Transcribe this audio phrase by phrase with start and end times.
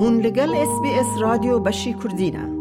[0.00, 2.58] هون لگل اس بی اس رادیو بشی کردینه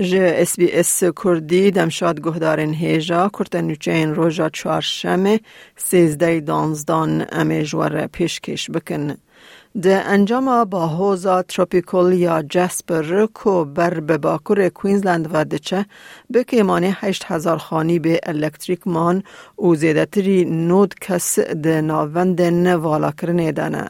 [0.00, 5.40] ج اس بی اس کردی دمشاد گهدارن هیجا کرتن نوچین روژا چهارشمه
[5.76, 9.14] سیزده دانزدان امی جوار پیشکش بکن.
[9.82, 15.86] ده انجام با هوزا تروپیکل یا جسپر کو بر به باکور کوینزلند و دچه
[16.30, 16.44] به
[17.00, 19.22] هشت هزار خانی به الکتریک مان
[19.58, 23.88] و زیدتری نود کس ده ناوند نوالا کرنه دانه.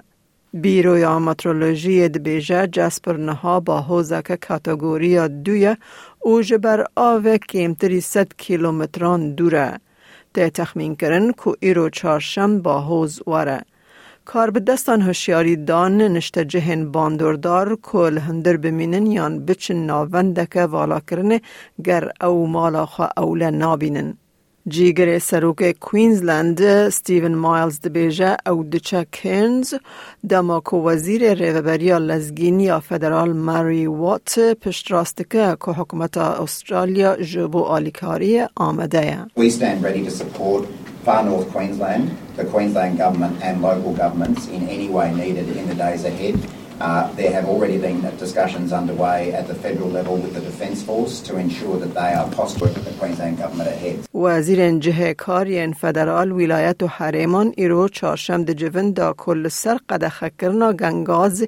[0.54, 5.78] بیرویا مترولوژی دبیجه جسپر نها با که کاتگوری دویه
[6.20, 9.80] او جبر آوه کمتری ست کیلومتران دوره.
[10.34, 13.60] ده تخمین کرن که ایرو چارشم با حوز واره.
[14.32, 21.00] کار به دستان هشیاری دان نشته جهن باندوردار کل هندر بمینن یان بچن ناونده والا
[21.00, 21.40] کرنه
[21.84, 24.14] گر او مالا خواه اول نابینن.
[24.68, 29.74] جیگر سروک کوینزلند ستیون مایلز دبیجه او دچه کینز
[30.28, 38.46] دما کو وزیر ریوبریا لزگینی فدرال ماری وات پشت راسته که حکومت استرالیا جبو آلیکاری
[38.56, 39.18] آمده
[41.08, 45.74] Far North Queensland, the Queensland Government and local governments in any way needed in the
[45.74, 46.38] days ahead.
[46.82, 51.20] Uh, there have already been discussions underway at the federal level with the Defence Force
[51.22, 54.06] to ensure that they are possible with the Queensland Government ahead.
[54.18, 60.08] وزیر جهه کاری فدرال ولایت و حریمان ایرو چهارشم د جوین دا کل سر قد
[60.08, 61.44] خکرنا گنگاز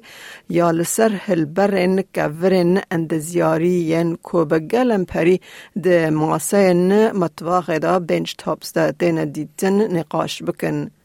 [0.49, 5.37] یا لسر هلبرن کورن اندزیاری ین کوبگلم پری
[5.83, 5.87] د
[6.21, 11.00] ماسین متواقع دا بنچ تاپس دا دین دیتن نقاش بکن.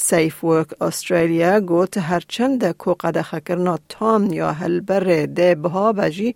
[0.00, 6.34] سیف ورک استرالیا گوت هرچند کو قد خکرنا تام یا هلبر ده بها بجی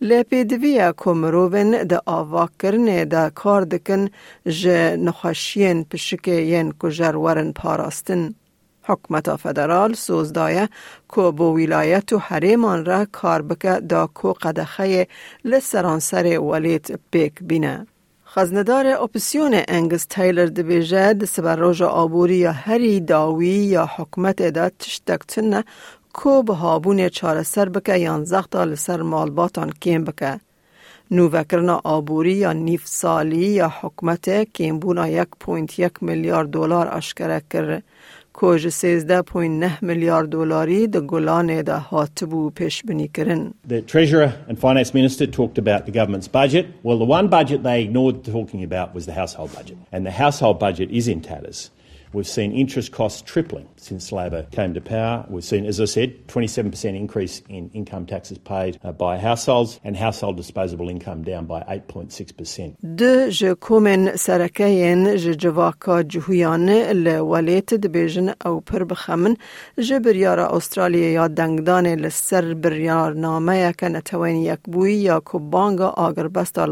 [0.00, 4.08] لپی دویا کمروون ده آوا کرنه ده کار دکن
[4.46, 4.68] ج
[5.06, 8.34] نخوشین پشکه ین کجر ورن پاراستن.
[8.82, 10.68] حکمت فدرال سوزدایه
[11.08, 15.06] کو بو ولایت و حریمان را کار بکه دا کو قدخه
[15.44, 17.86] لسرانسر ولیت بیک بینه.
[18.34, 24.68] خزندار اپسیون انگز تایلر دبیجه د سبر روژا آبوری یا هری داوی یا حکمت دا
[24.68, 25.62] تشتکتن
[26.12, 30.40] کو به هابون چار سر بکه یا زختا لسر مالباتان کیم بکه.
[31.10, 37.42] نووکرنا آبوری یا نیف سالی یا حکمت کیم بونا یک پوینت یک میلیارد دلار اشکره
[37.50, 37.82] کرده.
[38.33, 43.53] کوژ 13.9 میلیارد دلاری د گلان د هاتبو پیش بینی کرن.
[43.67, 46.65] The Treasurer and Finance Minister talked about the government's budget.
[46.83, 49.77] Well, the one budget they ignored talking about was the household budget.
[49.91, 51.71] And the household budget is in tatters.
[52.12, 55.24] We've seen interest costs tripling since Labor came to power.
[55.28, 59.96] We've seen, as I said, 27% increase in income taxes paid uh, by households and
[59.96, 62.76] household disposable income down by 8.6%.
[62.82, 69.36] د جکومن سرکین جواکا جهویان لولیت دبیجن أو پر بخمن
[69.78, 76.66] جبریار استرالیا یا دنگدان لسر بریار نامه که نتوین یک بوی یا کبانگا آگر بستا.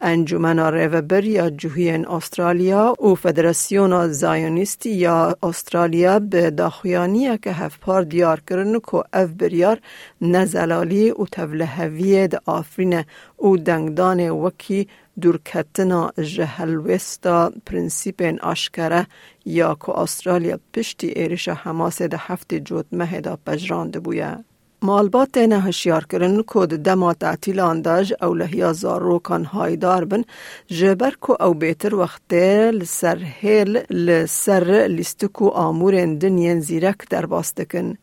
[0.00, 8.40] انجمن ریوبر یا جوهین استرالیا و فدراسیون زایونیستی یا استرالیا به داخویانی که هفپار دیار
[8.48, 9.80] کرن که اف بریار
[10.20, 13.04] نزلالی و تولهوی د آفرین
[13.38, 14.88] و دنگدان وکی
[15.20, 19.06] دورکتنا جهلوستا پرنسیپ آشکره
[19.44, 24.44] یا که استرالیا پشتی ایرش حماس ده هفت جوت مه دا پجرانده بویه.
[24.84, 30.22] مالبات نه هشیار کرن کود دما تعطیل انداج او لحیا زاروکان هایدار بن
[30.68, 32.34] جبر کو او بیتر وقت
[32.78, 37.94] لسر هیل لسر لیستکو آمور دنین زیرک در باستکن.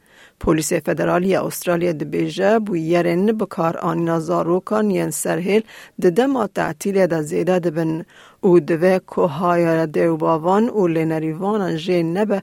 [0.43, 5.63] پلیس فدرالی استرالیا دبیجه بو یرن بکار آنینا زاروکان ین سرهیل
[6.01, 8.05] ده دما تعطیل ده زیده دبن
[8.41, 12.41] او دوه که های دیو باوان او لینریوان جه نبه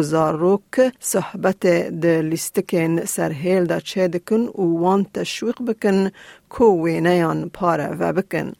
[0.00, 1.66] زاروک صحبت
[2.02, 6.10] ده لیستکن سرهیل ده چه دکن او وان تشویق بکن
[6.50, 8.52] که وینیان پاره و بکن.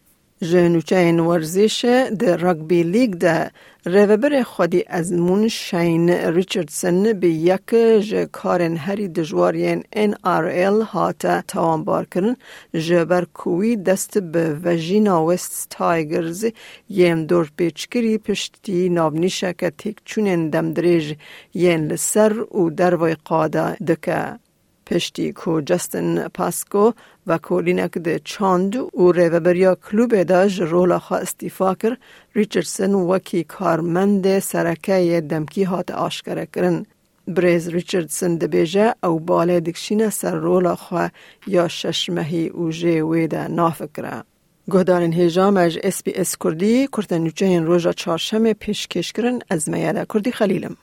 [0.43, 1.85] جنوچین ورزش
[2.19, 3.51] در رگبی لیگ ده
[3.87, 7.75] ریوبر خودی از مون شین ریچردسن به یک
[8.33, 12.37] کارن هری دجوارین ان آر ایل هاتا توان بار کرن
[12.75, 16.47] جبر کوی دست به وژینا وست تایگرز
[16.91, 21.15] یم دور پیچکری پشتی نابنیشه که تیک چونین دم دریج
[21.55, 24.50] ین لسر و دروی قاده دکه.
[24.91, 26.93] پشتی کو جستن پاسکو
[27.27, 31.97] و کولینک ده چاند و ریوبریا کلوب ده جرولا خوا استیفا کر
[32.35, 36.87] ریچردسن وکی کارمند سرکه دمکی هات آشکره کرن.
[37.29, 41.09] بریز ریچردسن دبیجه او باله دکشینه سر رولا خوا
[41.47, 44.23] یا ششمهی او جه ویده نافکره.
[44.71, 49.39] گهدارن هیجام از اس بی اس کردی کردن نوچه این روژا چارشم پیش کش کرن
[49.51, 50.77] از میاده کردی خلیلم.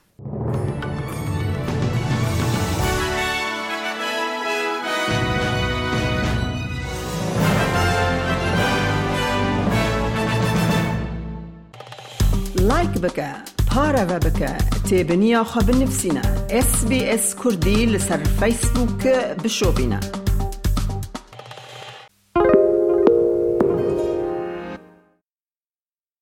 [13.04, 13.30] بکە.
[13.70, 14.52] پارەوە بکە.
[14.88, 16.24] تێبنییاخوا بنفسینە
[16.66, 20.27] SسBS کوردی لەسەر فیسبووکە بشۆبینە.